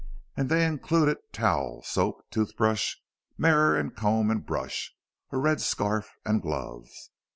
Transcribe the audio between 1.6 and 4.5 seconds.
soap, toothbrush, mirror and comb and